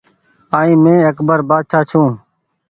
ائين 0.57 0.77
مينٚ 0.83 1.07
اڪبر 1.09 1.39
بآڇآ 1.49 1.79
ڇوٚنٚ 1.89 2.15